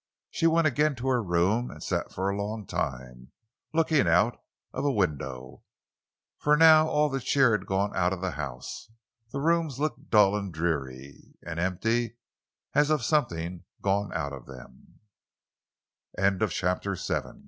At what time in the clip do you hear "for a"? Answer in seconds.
2.11-2.35